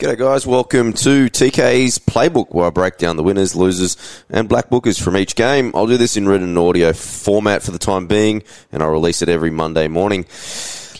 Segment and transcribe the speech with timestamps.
[0.00, 0.46] G'day, guys.
[0.46, 3.98] Welcome to TK's Playbook, where I break down the winners, losers,
[4.30, 5.72] and black bookers from each game.
[5.74, 8.42] I'll do this in written audio format for the time being,
[8.72, 10.24] and I'll release it every Monday morning.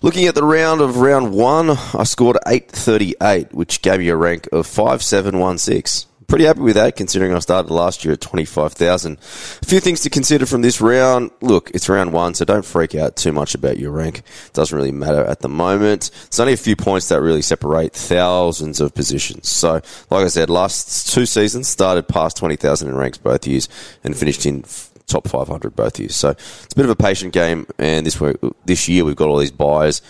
[0.02, 4.50] Looking at the round of round one, I scored 838, which gave me a rank
[4.52, 9.18] of 5716 pretty happy with that considering I started last year at 25,000.
[9.18, 11.32] A few things to consider from this round.
[11.40, 14.18] Look, it's round one, so don't freak out too much about your rank.
[14.18, 16.12] It doesn't really matter at the moment.
[16.26, 19.48] It's only a few points that really separate thousands of positions.
[19.48, 23.68] So, like I said, last two seasons started past 20,000 in ranks both years
[24.04, 24.64] and finished in
[25.08, 26.14] top 500 both years.
[26.14, 28.22] So it's a bit of a patient game, and this
[28.64, 30.00] this year we've got all these byes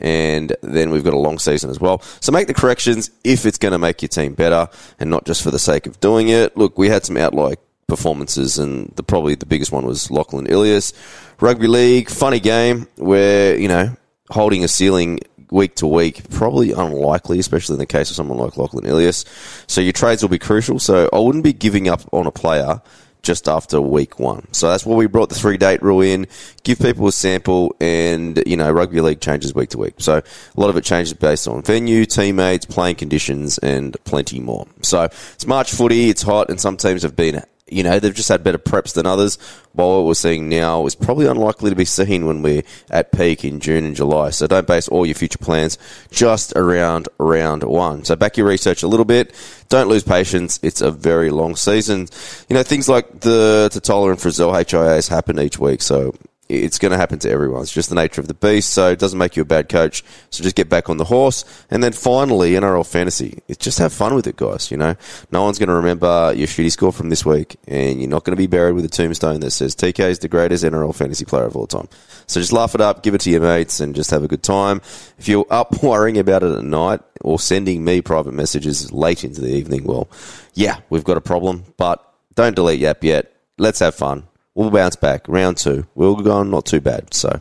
[0.00, 2.00] and then we've got a long season as well.
[2.20, 4.68] So make the corrections if it's going to make your team better
[4.98, 6.56] and not just for the sake of doing it.
[6.56, 10.92] Look, we had some outlier performances, and the probably the biggest one was Lachlan Ilias.
[11.40, 13.94] Rugby league, funny game where you know
[14.30, 18.56] holding a ceiling week to week, probably unlikely, especially in the case of someone like
[18.56, 19.24] Lachlan Ilias.
[19.66, 20.78] So your trades will be crucial.
[20.78, 22.80] So I wouldn't be giving up on a player
[23.22, 24.46] just after week one.
[24.52, 26.26] So that's why we brought the three date rule in,
[26.62, 29.94] give people a sample, and, you know, rugby league changes week to week.
[29.98, 34.66] So a lot of it changes based on venue, teammates, playing conditions, and plenty more.
[34.82, 38.28] So it's March footy, it's hot, and some teams have been you know, they've just
[38.28, 39.38] had better preps than others.
[39.72, 43.44] While what we're seeing now is probably unlikely to be seen when we're at peak
[43.44, 44.30] in June and July.
[44.30, 45.78] So don't base all your future plans
[46.10, 48.04] just around round one.
[48.04, 49.34] So back your research a little bit.
[49.68, 50.58] Don't lose patience.
[50.62, 52.08] It's a very long season.
[52.48, 55.82] You know, things like the Tatola and Frizell HIAs happen each week.
[55.82, 56.14] So
[56.50, 57.62] it's going to happen to everyone.
[57.62, 58.70] It's just the nature of the beast.
[58.70, 60.02] So it doesn't make you a bad coach.
[60.30, 61.44] So just get back on the horse.
[61.70, 63.42] And then finally, NRL fantasy.
[63.48, 64.70] It's just have fun with it, guys.
[64.70, 64.96] You know,
[65.30, 68.36] no one's going to remember your shitty score from this week, and you're not going
[68.36, 71.44] to be buried with a tombstone that says TK is the greatest NRL fantasy player
[71.44, 71.88] of all time.
[72.26, 74.42] So just laugh it up, give it to your mates, and just have a good
[74.42, 74.80] time.
[75.18, 79.40] If you're up worrying about it at night or sending me private messages late into
[79.40, 80.08] the evening, well,
[80.54, 81.64] yeah, we've got a problem.
[81.76, 82.04] But
[82.34, 83.32] don't delete Yap yet.
[83.58, 85.28] Let's have fun We'll bounce back.
[85.28, 85.86] Round two.
[85.94, 87.14] We're going not too bad.
[87.14, 87.40] So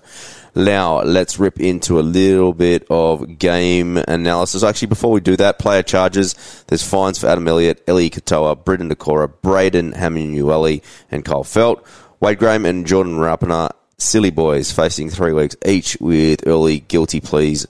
[0.56, 4.64] now let's rip into a little bit of game analysis.
[4.64, 6.36] Actually, before we do that, player charges.
[6.68, 11.84] There's fines for Adam Elliott, Eli Katoa, Briton Nikora, Braden Hamlin and Kyle Feldt.
[12.20, 17.66] Wade Graham and Jordan Rapana, silly boys, facing three weeks each with early guilty pleas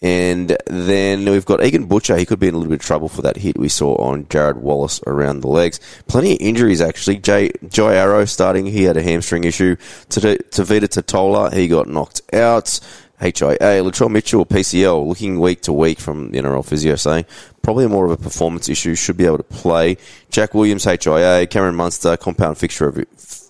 [0.00, 2.16] and then we've got Egan Butcher.
[2.16, 4.24] He could be in a little bit of trouble for that hit we saw on
[4.26, 5.80] Jarrod Wallace around the legs.
[6.06, 7.18] Plenty of injuries, actually.
[7.18, 8.66] Jay, Jai Arrow starting.
[8.66, 9.74] He had a hamstring issue.
[10.08, 12.78] Tevita Tatola, he got knocked out.
[13.20, 13.58] HIA.
[13.58, 17.26] Latrell Mitchell, PCL, looking week to week from the NRL physio saying
[17.62, 19.96] probably more of a performance issue, should be able to play.
[20.30, 21.48] Jack Williams, HIA.
[21.48, 23.04] Cameron Munster, compound fixture of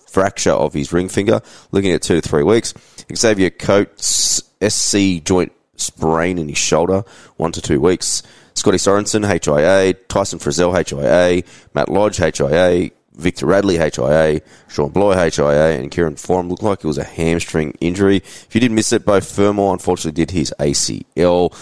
[0.09, 2.73] fracture of his ring finger, looking at two to three weeks.
[3.15, 7.03] Xavier Coates, SC joint sprain in his shoulder,
[7.37, 8.23] one to two weeks.
[8.53, 9.93] Scotty Sorensen, HIA.
[9.93, 11.43] Tyson Frizell, HIA.
[11.73, 12.91] Matt Lodge, HIA.
[13.13, 14.41] Victor Radley, HIA.
[14.67, 15.79] Shawn Blore, HIA.
[15.79, 18.17] And Kieran Foran looked like it was a hamstring injury.
[18.17, 21.53] If you did miss it, Beau Fermor unfortunately did his ACL.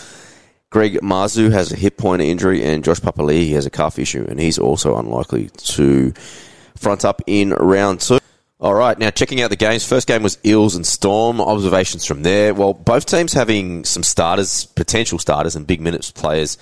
[0.70, 4.26] Greg Marzhew has a hip pointer injury, and Josh Papali'i he has a calf issue,
[4.28, 6.14] and he's also unlikely to
[6.76, 8.20] front up in round two.
[8.60, 9.86] All right, now checking out the games.
[9.86, 11.40] First game was Eels and Storm.
[11.40, 12.56] Observations from there.
[12.56, 16.58] Well, both teams having some starters, potential starters, and big minutes players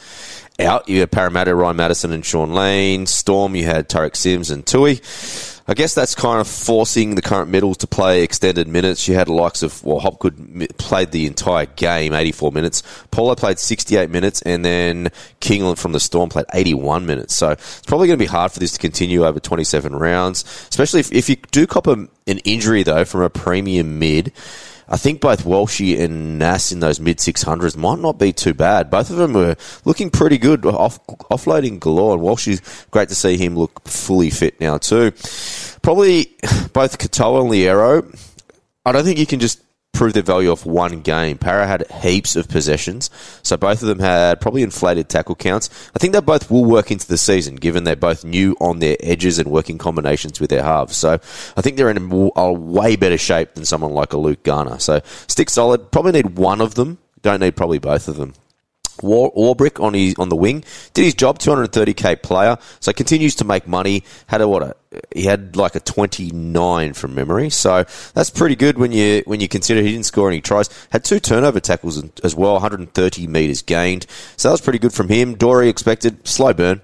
[0.60, 0.90] out.
[0.90, 3.06] You had Parramatta, Ryan Matterson, and Shaun Lane.
[3.06, 5.00] Storm, you had Tariq Sims and Tui.
[5.68, 9.08] I guess that's kind of forcing the current middles to play extended minutes.
[9.08, 12.84] You had likes of, well, Hopgood played the entire game, 84 minutes.
[13.10, 15.10] Paulo played 68 minutes, and then
[15.42, 17.36] Kingland from the Storm played 81 minutes.
[17.36, 21.00] So it's probably going to be hard for this to continue over 27 rounds, especially
[21.00, 21.94] if, if you do cop a,
[22.28, 24.34] an injury, though, from a premium mid.
[24.88, 28.90] I think both Walshy and Nass in those mid 600s might not be too bad.
[28.90, 32.14] Both of them were looking pretty good, off, offloading galore.
[32.14, 35.12] And Walshy's great to see him look fully fit now, too.
[35.82, 36.26] Probably
[36.74, 38.20] both Katoa and Loiero.
[38.86, 39.60] I don't think you can just
[39.96, 41.38] prove their value off one game.
[41.38, 43.10] Para had heaps of possessions,
[43.42, 45.70] so both of them had probably inflated tackle counts.
[45.96, 48.98] I think they both will work into the season, given they're both new on their
[49.00, 50.96] edges and working combinations with their halves.
[50.98, 51.14] So
[51.58, 54.80] I think they're in a, a way better shape than someone like a Luke Garner.
[54.80, 55.92] So stick solid.
[55.92, 56.98] Probably need one of them.
[57.22, 58.34] Don't need probably both of them.
[59.02, 60.64] War, Warbrick on his on the wing
[60.94, 64.04] did his job, 230k player, so continues to make money.
[64.28, 64.76] Had a what a
[65.14, 69.48] he had like a 29 from memory, so that's pretty good when you when you
[69.48, 70.70] consider he didn't score any tries.
[70.90, 74.06] Had two turnover tackles as well, 130 meters gained,
[74.38, 75.36] so that was pretty good from him.
[75.36, 76.82] Dory expected slow burn,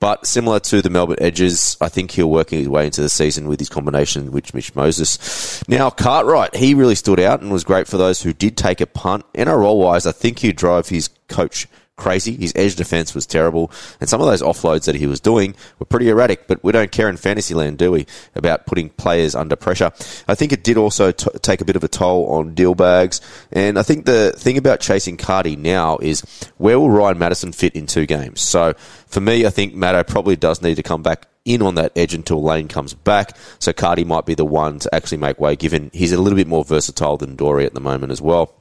[0.00, 3.46] but similar to the Melbourne Edges, I think he'll work his way into the season
[3.48, 5.62] with his combination with Mitch Moses.
[5.68, 8.86] Now, Cartwright, he really stood out and was great for those who did take a
[8.86, 9.24] punt.
[9.34, 11.68] NRL wise, I think he drove his coach
[12.00, 12.34] crazy.
[12.34, 13.70] His edge defense was terrible.
[14.00, 16.90] And some of those offloads that he was doing were pretty erratic, but we don't
[16.90, 19.92] care in fantasy land, do we, about putting players under pressure.
[20.26, 23.20] I think it did also t- take a bit of a toll on deal bags.
[23.52, 26.22] And I think the thing about chasing Cardi now is
[26.56, 28.40] where will Ryan Matterson fit in two games?
[28.40, 28.72] So
[29.06, 32.14] for me, I think Matto probably does need to come back in on that edge
[32.14, 33.36] until Lane comes back.
[33.58, 36.46] So Cardi might be the one to actually make way, given he's a little bit
[36.46, 38.59] more versatile than Dory at the moment as well.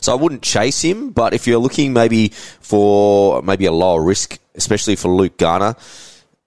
[0.00, 2.28] So I wouldn't chase him, but if you're looking maybe
[2.60, 5.76] for maybe a lower risk, especially for Luke Garner,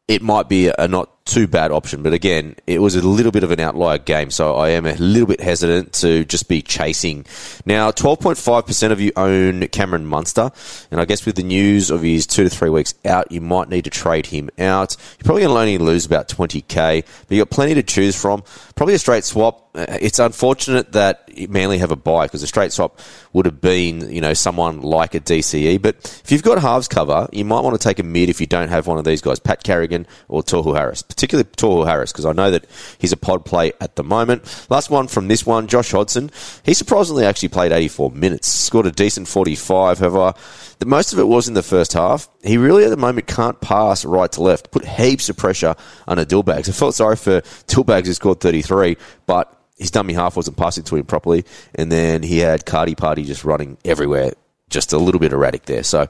[0.07, 2.03] it might be a not too bad option.
[2.03, 4.93] But again, it was a little bit of an outlier game, so I am a
[4.93, 7.25] little bit hesitant to just be chasing.
[7.65, 10.51] Now, 12.5% of you own Cameron Munster,
[10.91, 13.69] and I guess with the news of his two to three weeks out, you might
[13.69, 14.95] need to trade him out.
[15.17, 18.43] You're probably going to only lose about 20k, but you've got plenty to choose from.
[18.75, 19.69] Probably a straight swap.
[19.73, 22.99] Uh, it's unfortunate that Manly have a bye because a straight swap
[23.33, 25.81] would have been, you know, someone like a DCE.
[25.81, 28.47] But if you've got halves cover, you might want to take a mid if you
[28.47, 32.25] don't have one of these guys, Pat Carrigan or Tohu Harris particularly Tohu Harris, because
[32.25, 32.65] I know that
[32.97, 34.67] he's a pod play at the moment.
[34.69, 36.29] Last one from this one, Josh Hodgson.
[36.63, 39.99] He surprisingly actually played 84 minutes, scored a decent 45.
[39.99, 40.33] However,
[40.79, 42.27] the most of it was in the first half.
[42.43, 45.75] He really at the moment can't pass right to left, put heaps of pressure
[46.07, 46.67] under Dillbags.
[46.67, 50.95] I felt sorry for Dillbags who scored 33, but his dummy half wasn't passing to
[50.95, 51.45] him properly,
[51.75, 54.33] and then he had Cardi Party just running everywhere
[54.69, 55.83] just a little bit erratic there.
[55.83, 56.07] So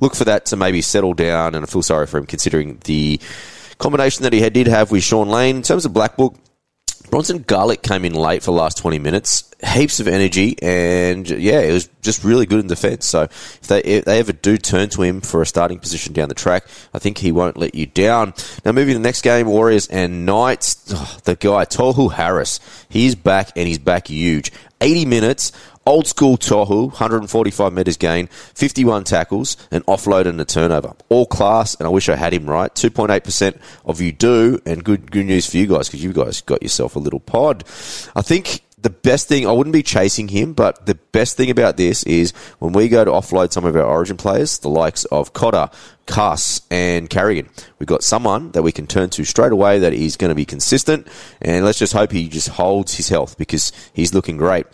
[0.00, 3.20] look for that to maybe settle down, and I feel sorry for him considering the
[3.78, 5.56] combination that he had, did have with Shaun Lane.
[5.56, 6.36] In terms of Black Book,
[7.10, 9.50] Bronson Garlic came in late for the last 20 minutes.
[9.66, 13.06] Heaps of energy, and yeah, it was just really good in defence.
[13.06, 16.28] So if they, if they ever do turn to him for a starting position down
[16.28, 16.64] the track,
[16.94, 18.34] I think he won't let you down.
[18.64, 20.92] Now, moving to the next game, Warriors and Knights.
[20.94, 24.52] Oh, the guy, Tohu Harris, he's back, and he's back huge.
[24.80, 25.50] 80 minutes,
[25.88, 30.92] Old school Tohu, 145 metres gain, 51 tackles, an offload and a turnover.
[31.08, 32.70] All class, and I wish I had him right.
[32.74, 36.62] 2.8% of you do, and good, good news for you guys because you guys got
[36.62, 37.64] yourself a little pod.
[38.14, 41.78] I think the best thing, I wouldn't be chasing him, but the best thing about
[41.78, 45.32] this is when we go to offload some of our origin players, the likes of
[45.32, 45.70] Cotter,
[46.04, 47.48] Cuss, and Carrigan,
[47.78, 50.44] we've got someone that we can turn to straight away that is going to be
[50.44, 51.08] consistent,
[51.40, 54.66] and let's just hope he just holds his health because he's looking great.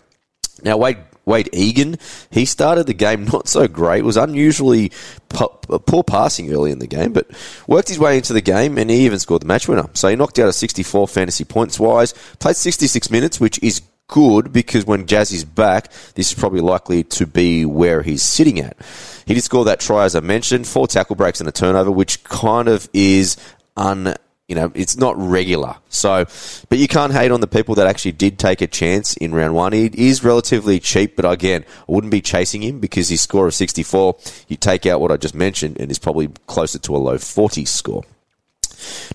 [0.63, 1.97] Now, Wayde Wayde Egan,
[2.29, 4.91] he started the game not so great, was unusually
[5.39, 5.47] uh,
[5.79, 7.29] poor passing early in the game, but
[7.67, 9.89] worked his way into the game and he even scored the match winner.
[9.93, 14.53] So he knocked out a 64 fantasy points wise, played 66 minutes, which is good
[14.53, 18.77] because when Jazz is back, this is probably likely to be where he's sitting at.
[19.25, 22.23] He did score that try, as I mentioned, four tackle breaks and a turnover, which
[22.23, 23.37] kind of is
[23.75, 24.15] un
[24.47, 25.75] you know, it's not regular.
[25.89, 26.25] So,
[26.69, 29.55] but you can't hate on the people that actually did take a chance in round
[29.55, 29.73] one.
[29.73, 33.53] He is relatively cheap, but again, I wouldn't be chasing him because his score of
[33.55, 37.17] 64, you take out what I just mentioned, and is probably closer to a low
[37.17, 38.03] 40 score.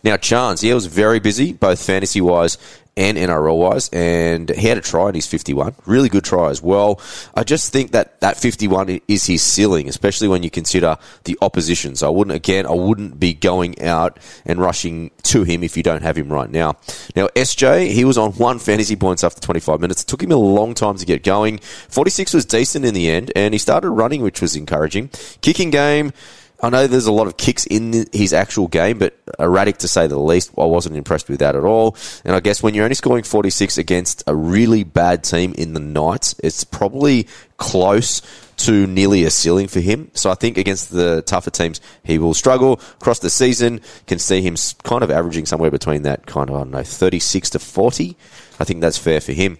[0.03, 2.59] Now, Chance, yeah, was very busy, both fantasy wise
[3.01, 5.75] and NRL wise, and he had a try in his 51.
[5.87, 7.01] Really good try as well.
[7.35, 11.97] I just think that that 51 is his ceiling, especially when you consider the opposition.
[11.97, 15.83] So I wouldn't, again, I wouldn't be going out and rushing to him if you
[15.83, 16.77] don't have him right now.
[17.17, 20.03] Now, SJ, he was on one fantasy points after 25 minutes.
[20.03, 21.59] It took him a long time to get going.
[21.89, 25.09] 46 was decent in the end, and he started running, which was encouraging.
[25.41, 26.13] Kicking game,
[26.63, 30.07] I know there's a lot of kicks in his actual game, but erratic to say
[30.07, 30.51] the least.
[30.59, 31.97] I wasn't impressed with that at all.
[32.25, 35.81] And I guess when you're only scoring 46 against a really bad team in the
[35.81, 38.21] Knights, it's probably close
[38.59, 40.11] to nearly a ceiling for him.
[40.13, 43.81] So I think against the tougher teams, he will struggle across the season.
[44.07, 47.51] Can see him kind of averaging somewhere between that kind of, I don't know, 36
[47.51, 48.17] to 40.
[48.59, 49.59] I think that's fair for him.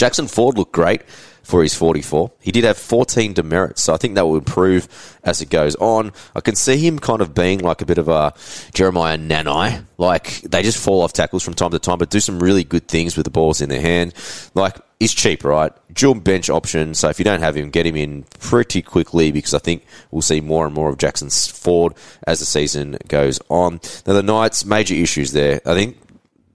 [0.00, 1.02] Jackson Ford looked great
[1.42, 2.32] for his 44.
[2.40, 4.88] He did have 14 demerits, so I think that will improve
[5.22, 6.12] as it goes on.
[6.34, 8.32] I can see him kind of being like a bit of a
[8.72, 9.84] Jeremiah Nanai.
[9.98, 12.88] Like, they just fall off tackles from time to time, but do some really good
[12.88, 14.14] things with the balls in their hand.
[14.54, 15.70] Like, he's cheap, right?
[15.92, 19.52] Dual bench option, so if you don't have him, get him in pretty quickly because
[19.52, 21.92] I think we'll see more and more of Jackson's Ford
[22.26, 23.80] as the season goes on.
[24.06, 25.60] Now, the Knights, major issues there.
[25.66, 25.98] I think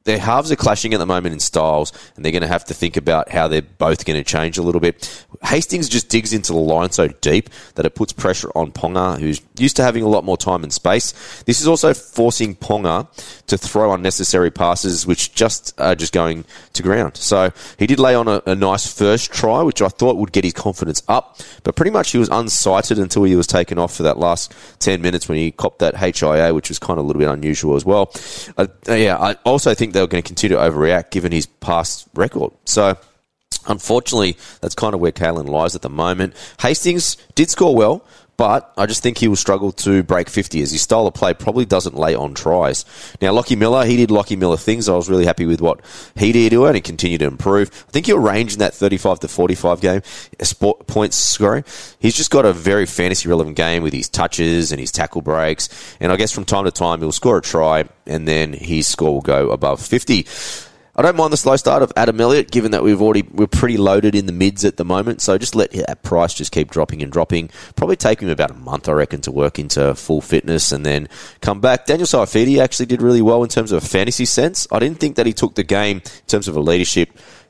[0.05, 2.73] their halves are clashing at the moment in styles, and they're going to have to
[2.73, 5.25] think about how they're both going to change a little bit.
[5.43, 9.41] Hastings just digs into the line so deep that it puts pressure on Ponga, who's
[9.57, 11.43] used to having a lot more time and space.
[11.43, 13.07] This is also forcing Ponga
[13.47, 17.17] to throw unnecessary passes, which just are just going to ground.
[17.17, 20.43] So he did lay on a, a nice first try, which I thought would get
[20.43, 24.03] his confidence up, but pretty much he was unsighted until he was taken off for
[24.03, 27.19] that last 10 minutes when he copped that HIA, which was kind of a little
[27.19, 28.13] bit unusual as well.
[28.55, 32.07] Uh, yeah, I also think they were going to continue to overreact given his past
[32.13, 32.51] record.
[32.65, 32.97] So,
[33.67, 36.35] unfortunately, that's kind of where Kalyn lies at the moment.
[36.59, 38.03] Hastings did score well,
[38.37, 41.33] but I just think he will struggle to break 50 as his style of play
[41.33, 42.83] probably doesn't lay on tries.
[43.21, 44.89] Now, Lockie Miller, he did Lockie Miller things.
[44.89, 45.79] I was really happy with what
[46.15, 47.69] he did do and he continued to improve.
[47.87, 50.01] I think he'll range in that 35 to 45 game
[50.39, 51.63] uh, sport points scoring.
[51.99, 55.69] He's just got a very fantasy relevant game with his touches and his tackle breaks.
[56.01, 59.13] And I guess from time to time he'll score a try and then his score
[59.13, 60.27] will go above 50.
[60.97, 63.75] I don't mind the slow start of Adam Elliott, given that we've already we're pretty
[63.75, 65.21] loaded in the mids at the moment.
[65.21, 67.49] So just let that price just keep dropping and dropping.
[67.75, 71.09] Probably take him about a month, I reckon, to work into full fitness and then
[71.41, 71.85] come back.
[71.85, 74.67] Daniel Saifiti actually did really well in terms of a fantasy sense.
[74.71, 77.09] I didn't think that he took the game in terms of a leadership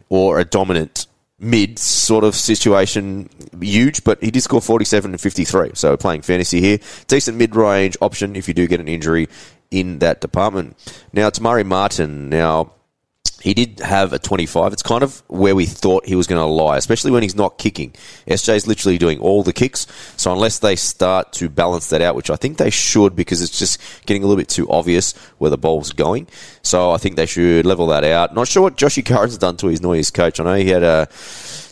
[0.10, 3.30] or a dominant mid sort of situation
[3.62, 5.72] huge, but he did score 47 and 53.
[5.76, 6.80] So playing fantasy here.
[7.08, 9.28] Decent mid range option if you do get an injury
[9.72, 10.76] in that department.
[11.14, 12.30] Now, Murray Martin.
[12.30, 12.72] Now,
[13.46, 14.74] he did have a 25.
[14.74, 17.60] It's kind of where we thought he was going to lie, especially when he's not
[17.60, 17.92] kicking.
[18.26, 19.86] SJ is literally doing all the kicks.
[20.18, 23.60] So unless they start to balance that out, which I think they should because it's
[23.60, 26.28] just getting a little bit too obvious where the ball's going.
[26.64, 28.34] So I think they should level that out.
[28.34, 30.40] Not sure what Joshy Curran's done to his noise coach.
[30.40, 31.08] I know he had a,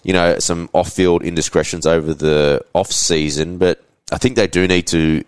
[0.04, 5.24] you know, some off-field indiscretions over the off-season, but I think they do need to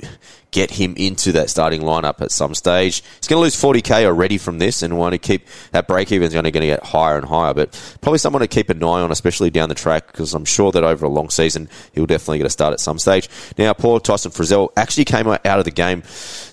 [0.56, 3.04] get him into that starting lineup at some stage.
[3.18, 6.28] He's going to lose 40k already from this and want to keep that break even
[6.28, 7.54] is going to get higher and higher.
[7.54, 10.72] But probably someone to keep an eye on, especially down the track, because I'm sure
[10.72, 13.28] that over a long season he'll definitely get a start at some stage.
[13.58, 16.04] Now, poor Tyson Frizell actually came out of the game,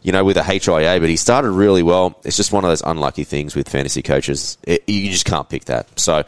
[0.02, 2.18] you know, with a HIA, but he started really well.
[2.24, 4.58] It's just one of those unlucky things with fantasy coaches.
[4.64, 6.00] It, you just can't pick that.
[6.00, 6.24] So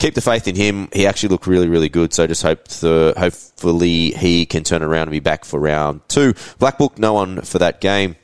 [0.00, 0.88] keep the faith in him.
[0.92, 2.12] He actually looked really, really good.
[2.12, 6.34] So just hope the, hopefully he can turn around and be back for round two.
[6.58, 8.16] Black Book, no one for that game.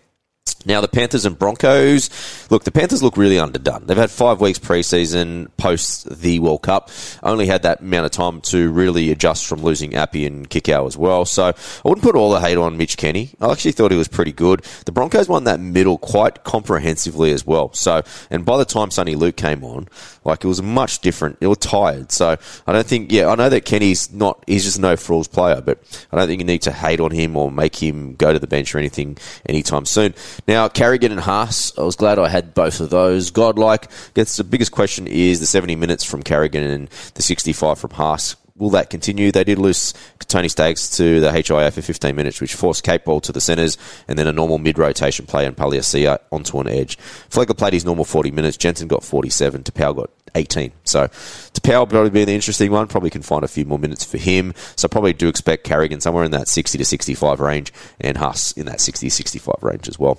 [0.67, 2.11] Now, the Panthers and Broncos.
[2.51, 3.87] Look, the Panthers look really underdone.
[3.87, 6.91] They've had five weeks preseason post the World Cup.
[7.23, 10.97] Only had that amount of time to really adjust from losing Appy and Kikau as
[10.97, 11.25] well.
[11.25, 13.31] So I wouldn't put all the hate on Mitch Kenny.
[13.41, 14.65] I actually thought he was pretty good.
[14.87, 17.73] The Broncos won that middle quite comprehensively as well.
[17.73, 19.89] So, and by the time Soni Luke came on,
[20.25, 21.39] like it was much different.
[21.41, 22.11] It was tired.
[22.11, 25.61] So I don't think, yeah, I know that Kenny's not, he's just no frills player,
[25.61, 25.79] but
[26.11, 28.49] I don't think you need to hate on him or make him go to the
[28.49, 29.17] bench or anything
[29.49, 30.13] anytime soon.
[30.49, 33.31] Now, Carrigan and Haas, I was glad I had both of those.
[33.31, 37.91] Godlike, gets the biggest question is the 70 minutes from Carrigan and the 65 from
[37.91, 39.31] Haas will that continue?
[39.31, 43.33] They did lose Tony Staggs to the HIA for 15 minutes, which forced Capewell to
[43.33, 46.99] the centres, and then a normal mid-rotation play and Paliasia onto an edge.
[47.31, 48.57] Flegler played his normal 40 minutes.
[48.57, 49.65] Jensen got 47.
[49.65, 50.73] Taupau got 18.
[50.85, 52.87] So Taupau probably be the interesting one.
[52.87, 54.55] Probably can find a few more minutes for him.
[54.77, 58.67] So probably do expect Carrigan somewhere in that 60 to 65 range, and Haas in
[58.67, 60.19] that 60 to 65 range as well.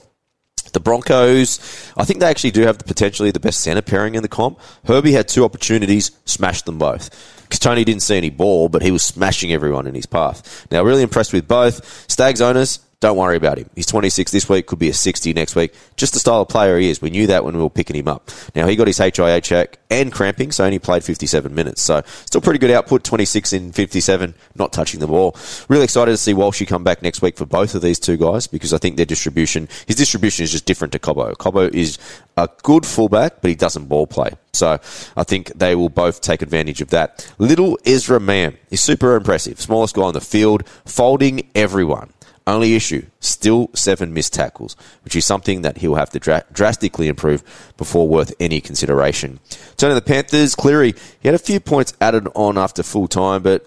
[0.74, 1.60] The Broncos,
[1.96, 4.60] I think they actually do have the potentially the best centre pairing in the comp.
[4.86, 7.10] Herbie had two opportunities, smashed them both.
[7.44, 10.68] Because Tony didn't see any ball, but he was smashing everyone in his path.
[10.70, 12.10] Now, really impressed with both.
[12.12, 13.70] Staggs owners, don't worry about him.
[13.76, 15.72] He's 26 this week, could be a 60 next week.
[15.98, 17.00] Just the style of player he is.
[17.00, 18.32] We knew that when we were picking him up.
[18.56, 21.84] Now, he got his HIA check and cramping, so only played 57 minutes.
[21.84, 25.36] So, still pretty good output, 26 in 57, not touching the ball.
[25.70, 28.48] Really excited to see Walshy come back next week for both of these two guys
[28.48, 31.36] because I think their distribution, his distribution is just different to Cobbo.
[31.36, 32.00] Cobbo is
[32.36, 34.32] a good fullback, but he doesn't ball play.
[34.54, 34.80] So,
[35.16, 37.32] I think they will both take advantage of that.
[37.38, 39.62] Little Ezra Mam is super impressive.
[39.62, 42.10] Smallest guy on the field, folding everyone.
[42.48, 47.10] Only issue, still seven missed tackles, which is something that he'll have to dra- drastically
[47.10, 47.44] improve
[47.76, 49.42] before worth any consideration.
[49.76, 53.44] Turning to the Panthers, Cleary, he had a few points added on after full time,
[53.44, 53.66] but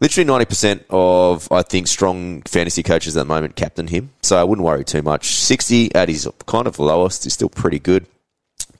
[0.00, 4.10] literally 90% of, I think, strong fantasy coaches at the moment captain him.
[4.22, 5.36] So I wouldn't worry too much.
[5.36, 8.06] 60 at his kind of lowest is still pretty good.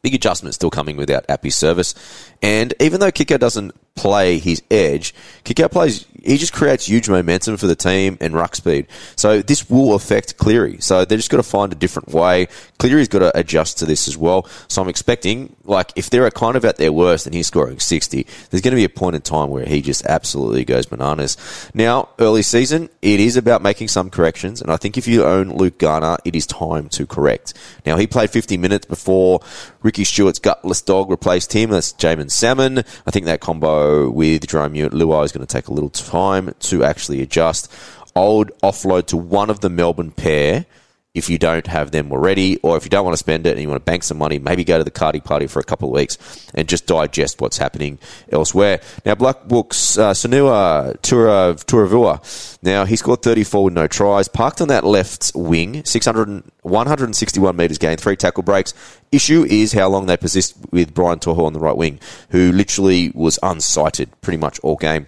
[0.02, 1.94] Big adjustment still coming without Appy's service.
[2.42, 7.56] And even though Kicker doesn't play his edge, Kiko plays he just creates huge momentum
[7.56, 8.86] for the team and ruck speed.
[9.16, 10.78] So this will affect Cleary.
[10.80, 12.48] So they're just got to find a different way.
[12.78, 14.46] Cleary's got to adjust to this as well.
[14.68, 18.26] So I'm expecting, like, if they're kind of at their worst and he's scoring 60,
[18.50, 21.36] there's going to be a point in time where he just absolutely goes bananas.
[21.74, 24.60] Now, early season, it is about making some corrections.
[24.62, 27.54] And I think if you own Luke Garner, it is time to correct.
[27.86, 29.40] Now, he played 50 minutes before
[29.82, 31.70] Ricky Stuart's gutless dog replaced him.
[31.70, 32.78] That's Jaeman Salmon.
[32.78, 36.84] I think that combo with Jarome Luai is going to take a little time to
[36.84, 37.72] actually adjust.
[38.16, 40.66] I would offload to one of the Melbourne pair
[41.12, 43.60] if you don't have them already, or if you don't want to spend it and
[43.60, 45.88] you want to bank some money, maybe go to the Cardi Party for a couple
[45.88, 46.16] of weeks
[46.54, 47.98] and just digest what's happening
[48.30, 48.80] elsewhere.
[49.04, 52.58] Now, Black Books, uh, Sunia Turuva.
[52.62, 57.78] Now, he scored 34 with no tries, parked on that left wing, 600, 161 metres
[57.78, 58.72] gained, three tackle breaks.
[59.10, 61.98] Issue is how long they persist with Brian To'o on the right wing,
[62.28, 65.06] who literally was unsighted pretty much all game.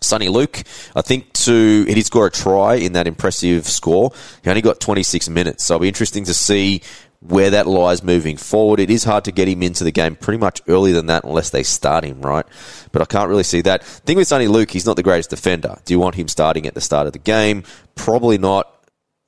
[0.00, 0.62] Soni Luke,
[0.94, 4.12] I think to he did score a try in that impressive score.
[4.42, 6.82] He only got 26 minutes, so it'll be interesting to see
[7.20, 8.78] where that lies moving forward.
[8.78, 11.50] It is hard to get him into the game pretty much earlier than that unless
[11.50, 12.46] they start him, right?
[12.92, 13.82] But I can't really see that.
[13.82, 15.76] Thing with Soni Luke, he's not the greatest defender.
[15.84, 17.64] Do you want him starting at the start of the game?
[17.96, 18.72] Probably not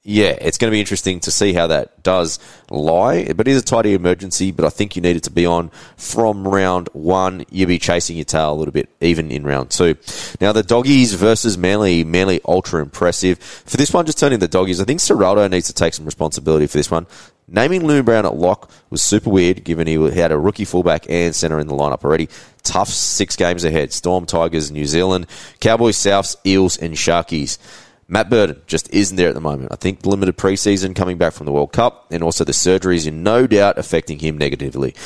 [0.02, 2.38] yeah, it's going to be interesting to see how that does
[2.70, 3.30] lie.
[3.34, 5.70] But it is a tidy emergency, but I think you need it to be on
[5.98, 7.44] from round one.
[7.50, 9.96] You'll be chasing your tail a little bit, even in round two.
[10.40, 12.02] Now, the doggies versus Manly.
[12.04, 13.38] Manly ultra impressive.
[13.38, 16.66] For this one, just turning the doggies, I think Ciraldo needs to take some responsibility
[16.66, 17.06] for this one.
[17.46, 21.34] Naming Lou Brown at lock was super weird, given he had a rookie fullback and
[21.34, 22.28] centre in the lineup already.
[22.62, 23.92] Tough six games ahead.
[23.92, 25.26] Storm, Tigers, New Zealand,
[25.58, 27.58] Cowboys, Souths, Eels, and Sharkies.
[28.10, 29.70] Matt Burton just isn't there at the moment.
[29.70, 33.12] I think limited preseason coming back from the World Cup and also the surgeries are
[33.12, 34.96] no doubt affecting him negatively.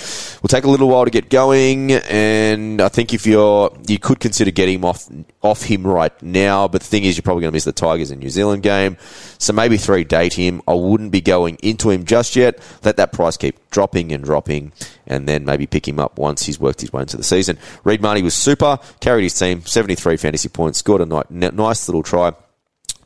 [0.41, 4.21] Will take a little while to get going, and I think if you're you could
[4.21, 5.07] consider getting him off
[5.43, 6.67] off him right now.
[6.67, 8.97] But the thing is, you're probably going to miss the Tigers and New Zealand game,
[9.37, 10.63] so maybe three date him.
[10.67, 12.59] I wouldn't be going into him just yet.
[12.85, 14.73] Let that price keep dropping and dropping,
[15.07, 17.59] and then maybe pick him up once he's worked his way into the season.
[17.85, 22.33] Reed Mahoney was super, carried his team, 73 fantasy points, scored a nice little try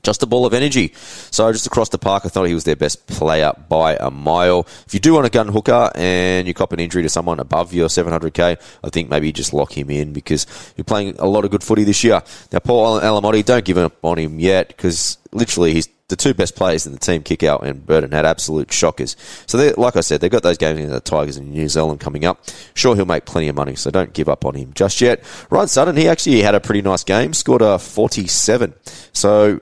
[0.09, 0.93] just a ball of energy.
[1.31, 4.67] So just across the park, I thought he was their best player by a mile.
[4.87, 7.75] If you do want a gun hooker and you cop an injury to someone above
[7.75, 10.47] your 700k, I think maybe just lock him in because
[10.77, 12.23] you're playing a lot of good footy this year.
[12.53, 16.57] Now, Paul Alamoti, don't give up on him yet because literally he's the two best
[16.57, 19.15] players in the team, Kikau and Burton, had absolute shockers.
[19.47, 22.25] So, like I said, they've got those games in the Tigers and New Zealand coming
[22.25, 22.43] up.
[22.75, 25.23] Sure, he'll make plenty of money, so don't give up on him just yet.
[25.51, 28.73] Ryan Sutton, he actually had a pretty nice game, scored a 47.
[29.13, 29.61] So,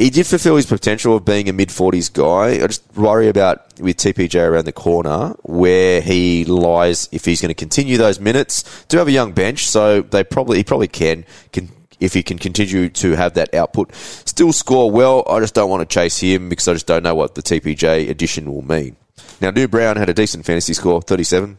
[0.00, 2.64] he did fulfill his potential of being a mid 40s guy.
[2.64, 7.50] I just worry about with TPJ around the corner where he lies if he's going
[7.50, 8.84] to continue those minutes.
[8.88, 11.68] Do have a young bench, so they probably he probably can, can
[12.00, 13.94] if he can continue to have that output.
[13.94, 15.22] Still score well.
[15.28, 18.08] I just don't want to chase him because I just don't know what the TPJ
[18.08, 18.96] addition will mean.
[19.42, 21.58] Now, New Brown had a decent fantasy score, 37.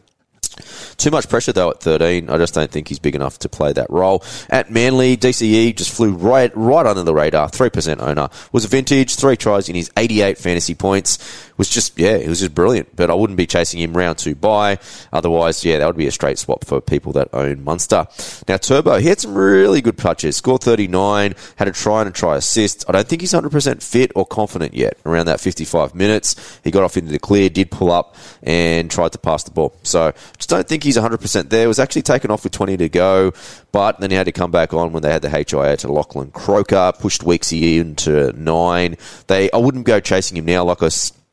[0.96, 2.30] Too much pressure though at 13.
[2.30, 4.22] I just don't think he's big enough to play that role.
[4.50, 7.48] At Manly, DCE just flew right right under the radar.
[7.48, 8.28] 3% owner.
[8.52, 11.18] Was a vintage, three tries in his 88 fantasy points.
[11.56, 12.94] Was just, yeah, it was just brilliant.
[12.96, 14.78] But I wouldn't be chasing him round two bye.
[15.12, 18.06] Otherwise, yeah, that would be a straight swap for people that own Munster.
[18.48, 20.36] Now, Turbo, he had some really good touches.
[20.36, 22.84] Scored 39, had a try and a try assist.
[22.88, 26.60] I don't think he's 100% fit or confident yet around that 55 minutes.
[26.64, 29.74] He got off into the clear, did pull up, and tried to pass the ball.
[29.82, 30.12] So,
[30.42, 31.68] just don't think he's 100% there.
[31.68, 33.32] Was actually taken off with 20 to go,
[33.70, 36.32] but then he had to come back on when they had the HIA to Lachlan
[36.32, 38.96] Croker, pushed Weeksy into nine.
[39.28, 40.86] They, I wouldn't go chasing him now like I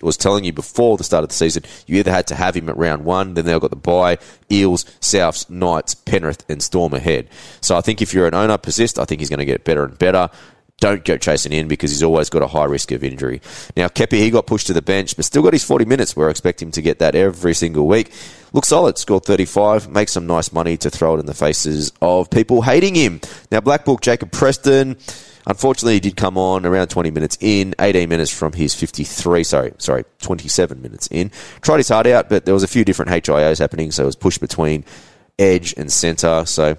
[0.04, 2.70] was telling you before the start of the season, you either had to have him
[2.70, 4.20] at round one, then they've got the bye,
[4.52, 7.28] Eels, Souths, Knights, Penrith, and Storm ahead.
[7.62, 9.00] So I think if you're an owner, persist.
[9.00, 10.30] I think he's going to get better and better
[10.80, 13.42] don't go chasing in because he's always got a high risk of injury.
[13.76, 16.16] Now, Kepi, he got pushed to the bench, but still got his 40 minutes.
[16.16, 18.12] We're expecting him to get that every single week.
[18.54, 22.30] Looks solid, scored 35, makes some nice money to throw it in the faces of
[22.30, 23.22] people hating him.
[23.52, 24.98] Now, Black Book, Jacob Preston.
[25.46, 29.74] Unfortunately, he did come on around 20 minutes in, 18 minutes from his 53, sorry,
[29.78, 31.32] sorry, 27 minutes in.
[31.62, 34.16] Tried his heart out, but there was a few different HIOs happening, so it was
[34.16, 34.86] pushed between
[35.40, 36.44] edge and centre.
[36.46, 36.78] So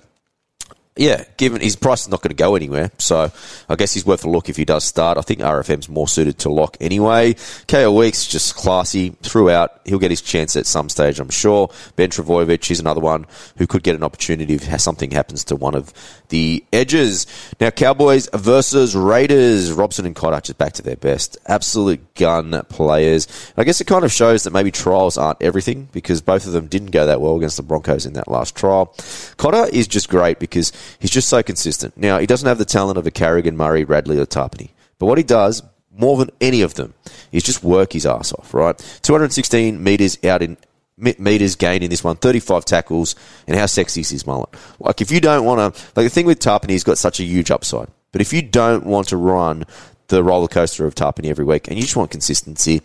[1.01, 3.33] yeah, given his price is not going to go anywhere, so
[3.71, 5.17] I guess he's worth a look if he does start.
[5.17, 7.37] I think RFM's more suited to lock anyway.
[7.69, 9.81] KO Weeks just classy throughout.
[9.87, 11.71] He'll get his chance at some stage, I'm sure.
[11.97, 13.25] Ben Trbojevic, he's another one
[13.57, 15.95] who could get an opportunity if something happens to one of
[16.29, 17.27] the edges.
[17.59, 19.73] Now, Cowboys versus Raiders.
[19.73, 21.39] Robson and Cotter just back to their best.
[21.47, 23.27] Absolute gun players.
[23.57, 26.67] I guess it kind of shows that maybe trials aren't everything because both of them
[26.67, 28.95] didn't go that well against the Broncos in that last trial.
[29.39, 31.97] Cotter is just great because He's just so consistent.
[31.97, 34.71] Now, he doesn't have the talent of a Carrigan, Murray, Radley, or Tapine.
[34.99, 35.63] But what he does,
[35.97, 36.95] more than any of them,
[37.33, 38.77] is just work his ass off, right?
[39.03, 40.57] 216 metres out in
[40.97, 43.15] meters gained in this one, 35 tackles,
[43.47, 44.51] and how sexy is his mullet?
[44.79, 47.25] Like, if you don't want to, like, the thing with Tapine, he's got such a
[47.25, 47.89] huge upside.
[48.13, 49.65] But if you don't want to run
[50.09, 52.83] the roller coaster of Tapine every week and you just want consistency,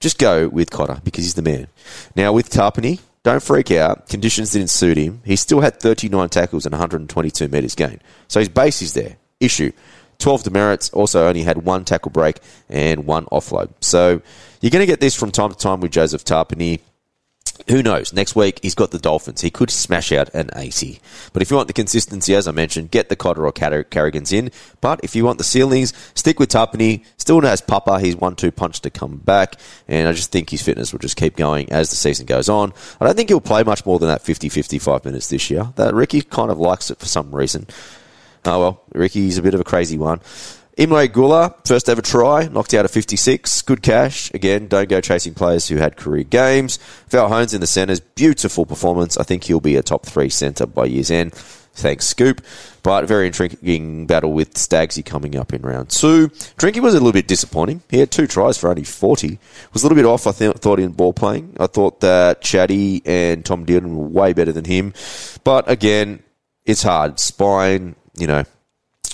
[0.00, 1.68] just go with Cotter because he's the man.
[2.14, 4.08] Now, with Tapine, don't freak out.
[4.08, 5.22] Conditions didn't suit him.
[5.24, 8.02] He still had 39 tackles and 122 metres gained.
[8.28, 9.16] So his base is there.
[9.40, 9.72] Issue.
[10.18, 13.70] 12 demerits, also only had one tackle break and one offload.
[13.80, 14.20] So
[14.60, 16.80] you're going to get this from time to time with Joseph Tapine
[17.68, 18.12] who knows?
[18.12, 19.40] Next week, he's got the Dolphins.
[19.40, 21.00] He could smash out an 80.
[21.32, 24.50] But if you want the consistency, as I mentioned, get the Cotter or Carrigans in.
[24.80, 27.04] But if you want the ceilings, stick with Tapine.
[27.16, 28.00] Still has Papa.
[28.00, 29.56] He's one two punch to come back.
[29.86, 32.72] And I just think his fitness will just keep going as the season goes on.
[33.00, 35.72] I don't think he'll play much more than that 50 55 minutes this year.
[35.76, 37.66] That Ricky kind of likes it for some reason.
[38.44, 40.20] Oh, well, Ricky's a bit of a crazy one.
[40.78, 43.62] Emre Guler, first ever try, knocked out a 56.
[43.62, 44.32] Good cash.
[44.32, 46.78] Again, don't go chasing players who had career games.
[47.08, 49.16] Val Holmes in the centres, beautiful performance.
[49.16, 51.34] I think he'll be a top three centre by year's end.
[51.34, 52.42] Thanks, Scoop.
[52.84, 56.28] But very intriguing battle with Stagsy coming up in round two.
[56.28, 57.82] Drinky was a little bit disappointing.
[57.90, 59.36] He had two tries for only 40.
[59.72, 61.56] Was a little bit off, I th- thought, in ball playing.
[61.58, 64.94] I thought that Chatty and Tom Dearden were way better than him.
[65.42, 66.22] But again,
[66.64, 67.18] it's hard.
[67.18, 68.44] Spine, you know,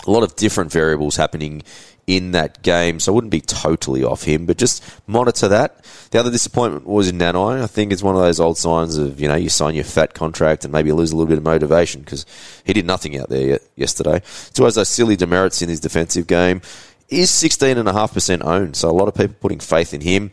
[0.07, 1.63] a lot of different variables happening
[2.07, 5.85] in that game, so I wouldn't be totally off him, but just monitor that.
[6.11, 7.63] The other disappointment was in Nanai.
[7.63, 10.13] I think it's one of those old signs of, you know, you sign your fat
[10.13, 12.27] contract and maybe lose a little bit of motivation because
[12.65, 14.21] he did nothing out there yesterday.
[14.25, 16.61] So as those silly demerits in his defensive game,
[17.09, 20.31] is 16.5% owned, so a lot of people putting faith in him.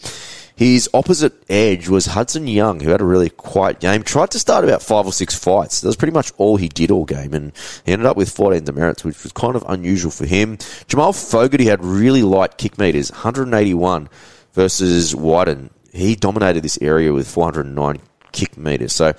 [0.61, 4.03] His opposite edge was Hudson Young, who had a really quiet game.
[4.03, 5.81] Tried to start about five or six fights.
[5.81, 7.51] That was pretty much all he did all game, and
[7.83, 10.59] he ended up with 14 demerits, which was kind of unusual for him.
[10.87, 14.07] Jamal Fogarty had really light kick meters, 181
[14.53, 15.71] versus Wighton.
[15.93, 17.99] He dominated this area with 409
[18.31, 18.93] kick meters.
[18.93, 19.13] So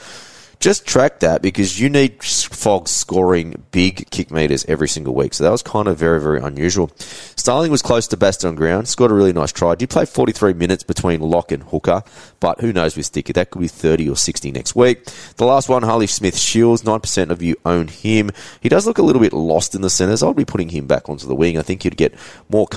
[0.62, 5.34] just track that because you need Fogg scoring big kick meters every single week.
[5.34, 6.92] So that was kind of very, very unusual.
[6.96, 9.74] Starling was close to best on ground, scored a really nice try.
[9.74, 12.04] Did play 43 minutes between lock and hooker,
[12.38, 13.32] but who knows with Sticky?
[13.32, 15.04] That could be 30 or 60 next week.
[15.36, 18.30] The last one, Harley Smith Shields, 9% of you own him.
[18.60, 20.22] He does look a little bit lost in the centres.
[20.22, 21.58] I'll be putting him back onto the wing.
[21.58, 22.14] I think you'd get
[22.48, 22.68] more,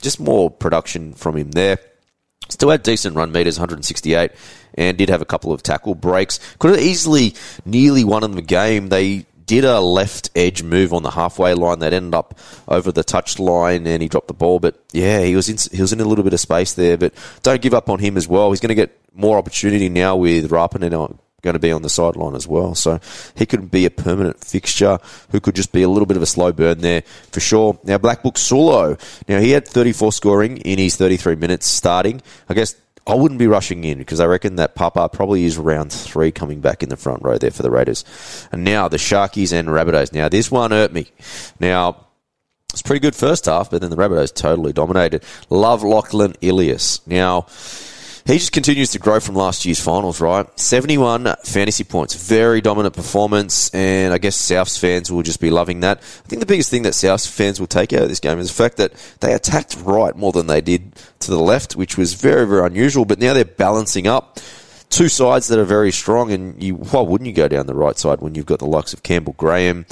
[0.00, 1.78] just more production from him there.
[2.48, 4.30] Still had decent run meters, 168,
[4.74, 6.38] and did have a couple of tackle breaks.
[6.58, 7.34] Could have easily
[7.64, 8.88] nearly won in the game.
[8.88, 13.04] They did a left edge move on the halfway line that ended up over the
[13.04, 14.58] touch line and he dropped the ball.
[14.58, 16.96] But yeah, he was in, he was in a little bit of space there.
[16.96, 18.50] But don't give up on him as well.
[18.50, 22.34] He's going to get more opportunity now with Rapana going to be on the sideline
[22.34, 22.74] as well.
[22.74, 22.98] So
[23.36, 24.98] he could be a permanent fixture
[25.30, 27.78] who could just be a little bit of a slow burn there for sure.
[27.84, 28.98] Now, Black Book Saulo.
[29.28, 32.22] Now, he had 34 scoring in his 33 minutes starting.
[32.48, 32.74] I guess
[33.06, 36.60] I wouldn't be rushing in because I reckon that Papa probably is round three coming
[36.60, 38.04] back in the front row there for the Raiders.
[38.50, 40.12] And now the Sharkies and Rabbitohs.
[40.12, 41.08] Now, this one hurt me.
[41.60, 42.06] Now,
[42.72, 45.22] it's pretty good first half, but then the Rabbitohs totally dominated.
[45.50, 47.06] Love Lachlan Ilias.
[47.06, 47.46] Now,
[48.26, 50.46] he just continues to grow from last year's finals, right?
[50.58, 52.14] 71 fantasy points.
[52.14, 55.98] Very dominant performance, and I guess Souths fans will just be loving that.
[55.98, 58.48] I think the biggest thing that Souths fans will take out of this game is
[58.48, 62.14] the fact that they attacked right more than they did to the left, which was
[62.14, 64.38] very, very unusual, but now they're balancing up
[64.88, 67.98] two sides that are very strong, and you why wouldn't you go down the right
[67.98, 69.84] side when you've got the likes of Campbell Graham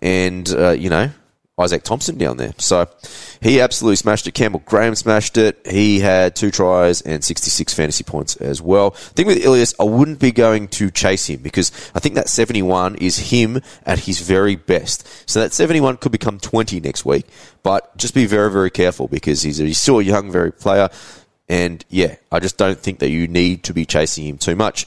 [0.00, 1.10] and uh, you know
[1.58, 2.52] Izaac Thompson down there.
[2.58, 2.88] So
[3.40, 4.32] he absolutely smashed it.
[4.32, 5.64] Campbell Graham smashed it.
[5.64, 8.90] He had two tries and 66 fantasy points as well.
[8.90, 12.96] thing with Ilias, I wouldn't be going to chase him because I think that 71
[12.96, 15.06] is him at his very best.
[15.30, 17.26] So that 71 could become 20 next week,
[17.62, 20.88] but just be very, very careful because he's, he's still a young, very player.
[21.48, 24.86] And yeah, I just don't think that you need to be chasing him too much.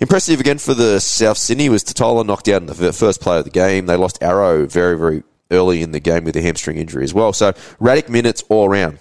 [0.00, 3.44] Impressive again for the South Sydney was Tatola knocked out in the first play of
[3.44, 3.86] the game.
[3.86, 7.32] They lost Arrow very, very early in the game with a hamstring injury as well.
[7.32, 8.98] So Radic minutes all around.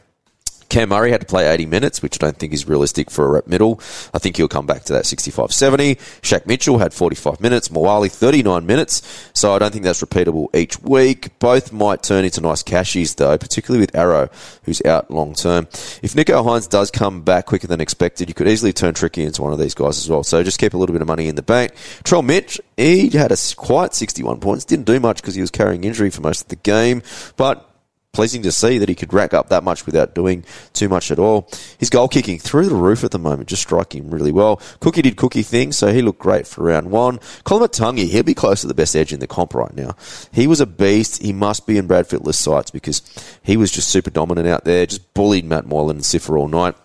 [0.73, 3.29] Cam Murray had to play 80 minutes, which I don't think is realistic for a
[3.29, 3.79] rep middle.
[4.11, 5.97] I think he'll come back to that 65-70.
[6.23, 7.69] Shaq Mitchell had 45 minutes.
[7.69, 9.29] Moale 39 minutes.
[9.35, 11.37] So I don't think that's repeatable each week.
[11.37, 14.29] Both might turn into nice cashies though, particularly with Arrow,
[14.63, 15.67] who's out long term.
[16.01, 19.43] If Nicho Hynes does come back quicker than expected, you could easily turn Tricky into
[19.43, 20.23] one of these guys as well.
[20.23, 21.75] So just keep a little bit of money in the bank.
[22.03, 24.65] Trell Mitch, he had a quiet 61 points.
[24.65, 27.03] Didn't do much because he was carrying injury for most of the game,
[27.37, 27.69] but
[28.13, 31.17] pleasing to see that he could rack up that much without doing too much at
[31.17, 31.49] all.
[31.79, 34.61] His goal kicking through the roof at the moment, just striking really well.
[34.81, 37.17] Cookie did cookie things, so he looked great for round one.
[37.43, 39.95] Koloamatangi, he'll be close to the best edge in the comp right now.
[40.31, 41.23] He was a beast.
[41.23, 43.01] He must be in Brad Fittler's sights because
[43.41, 46.75] he was just super dominant out there, just bullied Matt Moylan and Sifa all night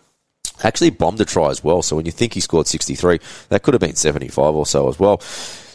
[0.64, 1.83] actually bombed a try as well.
[1.83, 4.99] So when you think he scored 63, that could have been 75 or so as
[4.99, 5.21] well.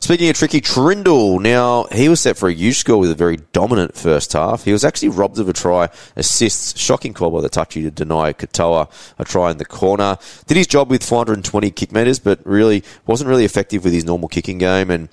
[0.04, 1.42] Speaking of tricky, Trindall.
[1.42, 4.66] Now, he was set for a huge score with a very dominant first half.
[4.66, 5.88] He was actually robbed of a try,
[6.18, 10.18] assists, shocking call by the touchy to deny Katoa a try in the corner.
[10.46, 14.28] Did his job with 420 kick meters, but really wasn't really effective with his normal
[14.28, 14.92] kicking game.
[14.92, 15.08] And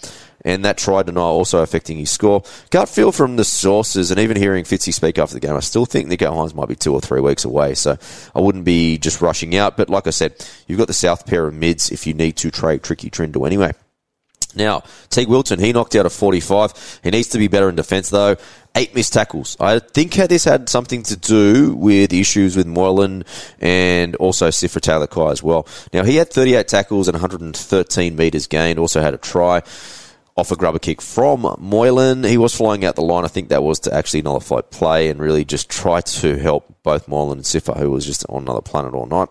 [0.44, 2.42] and that try denial also affecting his score.
[2.70, 5.86] Gut feel from the sources, and even hearing Fitzy speak after the game, I still
[5.86, 7.96] think Nicho Hynes might be two or three weeks away, so
[8.34, 9.76] I wouldn't be just rushing out.
[9.76, 12.50] But like I said, you've got the south pair of mids if you need to
[12.50, 13.70] trade Tricky Trindall anyway.
[14.54, 17.00] Now, Teig Wilton, he knocked out a 45.
[17.02, 18.36] He needs to be better in defence, though.
[18.76, 19.56] Eight missed tackles.
[19.58, 23.24] I think this had something to do with issues with Moylan
[23.60, 25.66] and also Sifa Talakai as well.
[25.92, 29.62] Now, he had 38 tackles and 113 metres gained, also had a try.
[30.40, 32.24] Off a grubber kick from Moylan.
[32.24, 33.26] He was flying out the line.
[33.26, 37.06] I think that was to actually nullify play and really just try to help both
[37.08, 39.28] Moylan and Sifa, who was just on another planet all night.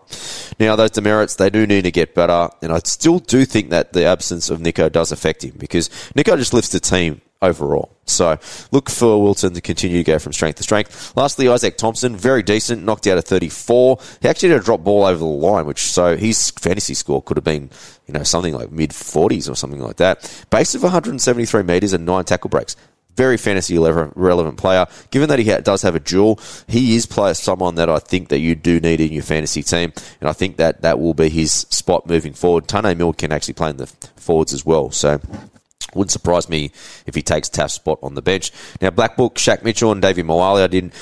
[0.60, 2.48] Now, those demerits, they do need to get better.
[2.62, 6.38] And I still do think that the absence of Nicho does affect him because Nicho
[6.38, 7.96] just lifts the team overall.
[8.04, 8.38] So
[8.70, 11.16] look for Wilton to continue to go from strength to strength.
[11.16, 13.98] Lastly, Izaac Thompson, very decent, knocked out at 34.
[14.20, 17.36] He actually had a drop ball over the line, which so his fantasy score could
[17.36, 17.70] have been,
[18.06, 20.44] you know, something like mid 40s or something like that.
[20.50, 22.76] Base of 173 metres and nine tackle breaks.
[23.16, 24.86] Very fantasy relevant player.
[25.10, 28.38] Given that he does have a dual, he is player someone that I think that
[28.38, 31.52] you do need in your fantasy team, and I think that that will be his
[31.52, 32.66] spot moving forward.
[32.66, 35.20] Taane Milne can actually play in the forwards as well, so
[35.94, 36.72] wouldn't surprise me
[37.06, 38.52] if he takes Taft's spot on the bench.
[38.80, 40.94] Now, Black Book, Shaq Mitchell, and Davey Moale, I didn't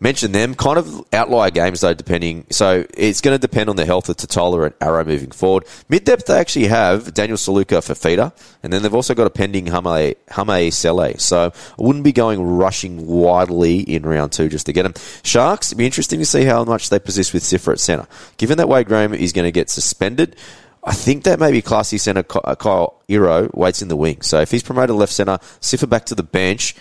[0.00, 0.54] mention them.
[0.54, 2.46] Kind of outlier games, though, depending.
[2.50, 5.64] So it's going to depend on the health of Tatola and Arrow moving forward.
[5.88, 9.30] Mid depth, they actually have Daniel Saluka for feeder, and then they've also got a
[9.30, 11.18] pending Hame, Hame Sele.
[11.18, 14.94] So I wouldn't be going rushing widely in round two just to get him.
[15.22, 18.06] Sharks, it'd be interesting to see how much they persist with Sifa at centre.
[18.36, 20.36] Given that Wade Graham is going to get suspended,
[20.84, 24.20] I think that maybe classy centre uh, Kayal Iro waits in the wing.
[24.20, 26.76] So if he's promoted left centre, Sifa back to the bench,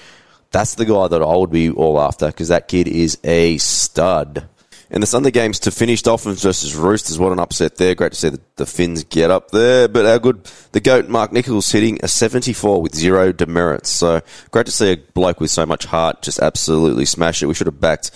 [0.51, 4.47] that's the guy that I would be all after because that kid is a stud.
[4.93, 7.17] And the Sunday games to finish Dolphins versus Roosters.
[7.17, 7.95] What an upset there.
[7.95, 9.87] Great to see the, the Finns get up there.
[9.87, 13.89] But our good, the GOAT, Mark Nicholls hitting a 74 with zero demerits.
[13.89, 17.47] So great to see a bloke with so much heart just absolutely smash it.
[17.47, 18.11] We should have backed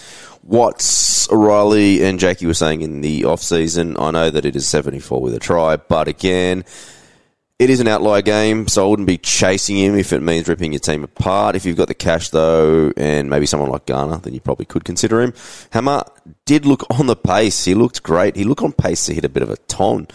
[0.48, 3.98] what O'Reilly and Jackie were saying in the off season.
[4.00, 6.64] I know that it is 74 with a try, but again,
[7.60, 10.72] it is an outlier game, so I wouldn't be chasing him if it means ripping
[10.72, 11.56] your team apart.
[11.56, 14.86] If you've got the cash, though, and maybe someone like Garner, then you probably could
[14.86, 15.34] consider him.
[15.72, 16.04] Hammer
[16.46, 17.66] did look on the pace.
[17.66, 18.36] He looked great.
[18.36, 20.08] He looked on pace to hit a bit of a ton.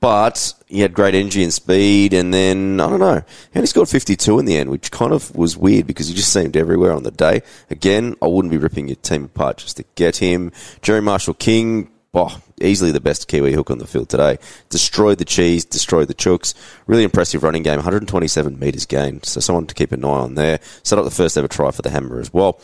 [0.00, 3.22] But he had great energy and speed, and then, I don't know,
[3.54, 6.32] And he scored 52 in the end, which kind of was weird because he just
[6.32, 7.42] seemed everywhere on the day.
[7.68, 10.52] Again, I wouldn't be ripping your team apart just to get him.
[10.80, 14.38] Jerry Marshall King, oh, easily the best Kiwi hook on the field today.
[14.70, 16.54] Destroyed the cheese, destroyed the chooks.
[16.86, 19.26] Really impressive running game, 127 metres gained.
[19.26, 20.60] So someone to keep an eye on there.
[20.82, 22.54] Set up the first ever try for the Hammer as well.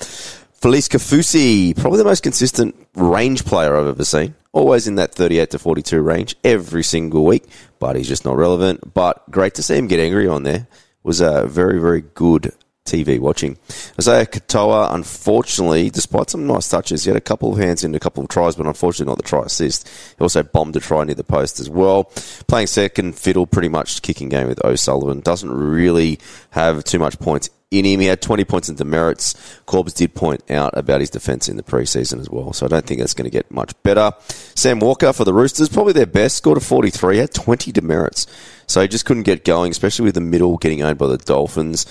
[0.60, 4.34] Felise Kaufusi, probably the most consistent range player I've ever seen.
[4.56, 7.44] Always in that 38 to 42 range every single week,
[7.78, 8.94] but he's just not relevant.
[8.94, 10.66] But great to see him get angry on there.
[11.02, 12.54] Was a very, very good
[12.86, 13.58] TV watching.
[14.00, 18.00] Isaiah Katoa, unfortunately, despite some nice touches, he had a couple of hands in a
[18.00, 19.86] couple of tries, but unfortunately not the try assist.
[20.16, 22.04] He also bombed a try near the post as well.
[22.48, 25.20] Playing second fiddle, pretty much kicking game with O'Sullivan.
[25.20, 26.18] Doesn't really
[26.52, 28.00] have too much points in him.
[28.00, 29.34] He had 20 points in demerits.
[29.66, 32.86] Corbs did point out about his defence in the preseason as well, so I don't
[32.86, 34.12] think that's going to get much better.
[34.54, 38.26] Sam Walker for the Roosters, probably their best, scored a 43, had 20 demerits.
[38.66, 41.86] So he just couldn't get going, especially with the middle getting owned by the Dolphins.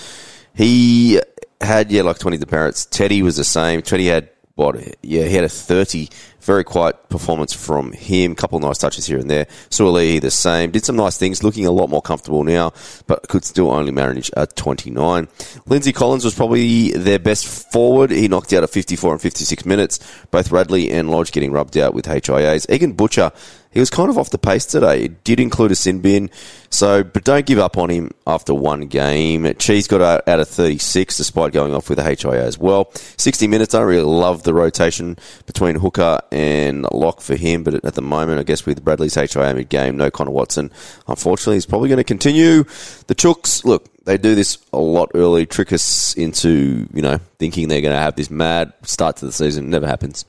[0.54, 1.20] He
[1.62, 2.86] had, yeah, like 20 demerits.
[2.86, 3.82] Teddy was the same.
[3.82, 4.78] Teddy had what?
[5.04, 6.10] Yeah, he had a 30.
[6.40, 8.36] Very quiet performance from him.
[8.36, 9.46] Couple nice touches here and there.
[9.70, 10.72] Suaalii the same.
[10.72, 11.44] Did some nice things.
[11.44, 12.72] Looking a lot more comfortable now,
[13.08, 15.28] but could still only manage at 29.
[15.66, 18.12] Lindsay Collins was probably their best forward.
[18.12, 20.00] He knocked out at 54 and 56 minutes.
[20.32, 22.70] Both Radley and Lodge getting rubbed out with HIAs.
[22.70, 23.32] Egan Butcher
[23.76, 25.10] he was kind of off the pace today.
[25.26, 26.32] Did include a sin bin,
[26.70, 29.54] so but don't give up on him after one game.
[29.60, 32.90] Cheese got out, out of 36 despite going off with a HIA as well.
[32.94, 33.76] 60 minutes.
[33.76, 38.40] I really love the rotation between Hooker and Lock for him, but at the moment,
[38.40, 40.72] I guess with Bradley's HIA mid game, no Connor Watson.
[41.10, 42.64] Unfortunately, he's probably going to continue.
[43.08, 47.68] The Chooks, look, they do this a lot early, trick us into, you know, thinking
[47.68, 49.70] they're going to have this mad start to the season.
[49.70, 50.24] Never happens.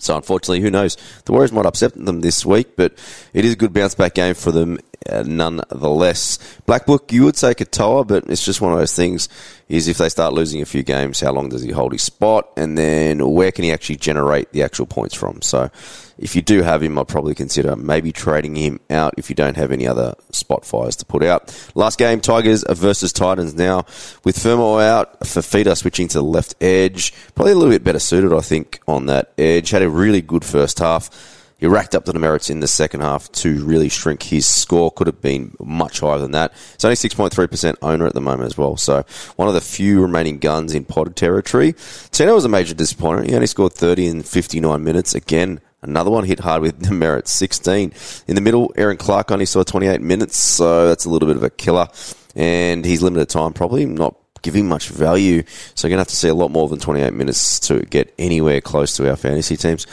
[0.00, 0.96] So unfortunately, who knows?
[1.26, 2.94] The Warriors might upset them this week, but
[3.32, 6.38] it is a good bounce back game for them uh, nonetheless.
[6.66, 9.28] Black Book, you would say Katoa, but it's just one of those things.
[9.68, 12.50] Is if they start losing a few games, how long does he hold his spot,
[12.56, 15.40] and then where can he actually generate the actual points from?
[15.42, 15.70] So
[16.18, 19.56] if you do have him, I'd probably consider maybe trading him out if you don't
[19.56, 21.54] have any other spot fires to put out.
[21.74, 23.86] Last game, Tigers versus Titans now.
[24.24, 27.14] With Fermor out, Fifita switching to the left edge.
[27.34, 29.70] Probably a little bit better suited, I think, on that edge.
[29.70, 31.39] Had a really good first half.
[31.60, 34.90] He racked up the demerits in the second half to really shrink his score.
[34.90, 36.52] Could have been much higher than that.
[36.74, 38.78] It's only 6.3% owner at the moment as well.
[38.78, 39.04] So
[39.36, 41.74] one of the few remaining guns in pod territory.
[42.10, 43.28] Tino was a major disappointment.
[43.28, 45.14] He only scored 30 in 59 minutes.
[45.14, 47.92] Again, Another one hit hard with the merit 16.
[48.26, 51.42] In the middle, Aaron Clark only saw 28 minutes, so that's a little bit of
[51.42, 51.88] a killer.
[52.36, 55.42] And he's limited time, probably not giving much value.
[55.74, 58.12] So you're going to have to see a lot more than 28 minutes to get
[58.18, 59.86] anywhere close to our fantasy teams.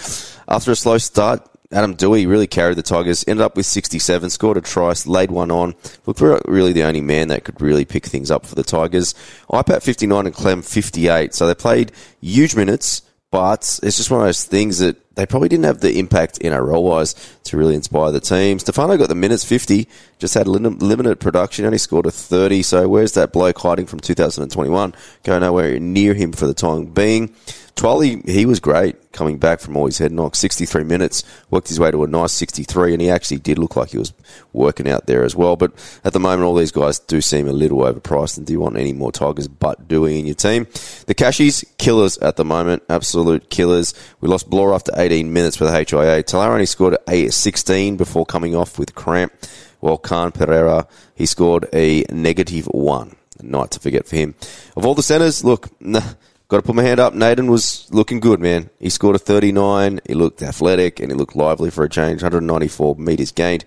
[0.48, 4.58] After a slow start, Adam Doueihi really carried the Tigers, ended up with 67, scored
[4.58, 5.76] a try, laid one on.
[6.06, 9.14] Looked really the only man that could really pick things up for the Tigers.
[9.50, 11.34] IPAT 59 and Clem 58.
[11.34, 13.02] So they played huge minutes,
[13.32, 16.82] but it's just one of those things that they probably didn't have the impact NRL
[16.82, 18.60] wise to really inspire the team.
[18.60, 19.88] Stefano got the minutes 50,
[20.20, 22.62] just had limited production, only scored a 30.
[22.62, 24.94] So where's that bloke hiding from 2021?
[25.24, 27.36] Go nowhere near him for the time being.
[27.76, 30.40] Twally, he was great coming back from all his head knocks.
[30.40, 33.90] 63 minutes, worked his way to a nice 63, and he actually did look like
[33.90, 34.14] he was
[34.52, 35.56] working out there as well.
[35.56, 38.38] But at the moment, all these guys do seem a little overpriced.
[38.38, 40.66] And do you want any more Tigers but doing in your team?
[41.06, 43.94] The Cashies, killers at the moment, absolute killers.
[44.22, 46.24] We lost Blore after 18 minutes with HIA.
[46.24, 49.34] Talar only scored a 16 before coming off with cramp.
[49.80, 53.16] While Khan Pereira, he scored a negative one.
[53.42, 54.36] Night to forget for him.
[54.76, 56.02] Of all the centres, look, nah,
[56.50, 57.14] Got to put my hand up.
[57.14, 58.70] Naden was looking good, man.
[58.80, 60.00] He scored a 39.
[60.08, 62.22] He looked athletic and he looked lively for a change.
[62.24, 63.66] 194 metres gained.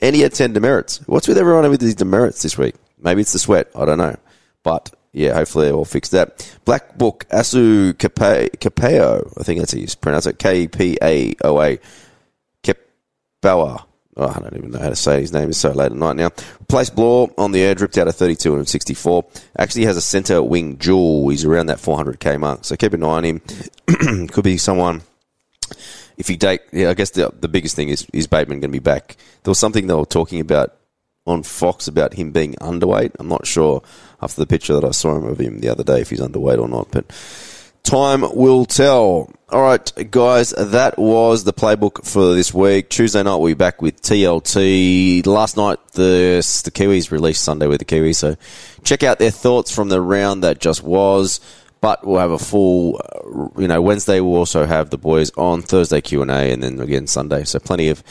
[0.00, 1.06] And he had 10 demerits.
[1.06, 2.76] What's with everyone with these demerits this week?
[2.98, 3.68] Maybe it's the sweat.
[3.76, 4.16] I don't know.
[4.62, 6.58] But yeah, hopefully they'll fix that.
[6.64, 9.32] Black Book Asu Capeo.
[9.38, 10.40] I think that's how you pronounce it.
[10.40, 11.78] K P A O A.
[12.64, 13.84] Kepawa.
[14.16, 15.50] Oh, I don't even know how to say his name.
[15.50, 16.30] It's so late at night now.
[16.68, 19.24] Place Blore on the air, dripped out of 32 and 64.
[19.58, 21.28] Actually has a centre wing jewel.
[21.28, 22.64] He's around that 400k mark.
[22.64, 23.40] So keep an eye on him.
[24.28, 25.02] Could be someone.
[26.16, 28.76] If you take, yeah, I guess the the biggest thing is is Bateman going to
[28.76, 29.16] be back?
[29.42, 30.76] There was something they were talking about
[31.26, 33.12] on Fox about him being underweight.
[33.18, 33.82] I'm not sure
[34.20, 36.58] after the picture that I saw him of him the other day if he's underweight
[36.58, 37.10] or not, but
[37.82, 39.32] time will tell.
[39.50, 42.90] All right, guys, that was the playbook for this week.
[42.90, 45.26] Tuesday night we'll be back with TLT.
[45.26, 48.36] Last night the the Kiwis released Sunday with the Kiwis, so
[48.82, 51.40] check out their thoughts from the round that just was.
[51.80, 55.60] But we'll have a full, uh, you know, Wednesday we'll also have the boys on
[55.60, 57.44] Thursday Q and A, and then again Sunday.
[57.44, 58.02] So plenty of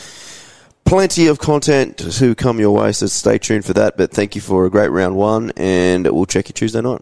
[0.85, 2.91] plenty of content to come your way.
[2.91, 3.97] So stay tuned for that.
[3.97, 7.01] But thank you for a great round one, and we'll check you Tuesday night.